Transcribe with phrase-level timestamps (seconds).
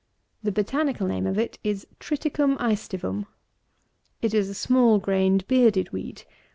[0.41, 3.27] The botanical name of it is TRITICUM ÆSTIVUM.
[4.23, 6.25] It is a small grained bearded wheat.